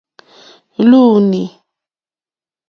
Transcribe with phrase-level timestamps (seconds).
[0.89, 1.45] Lúúnî.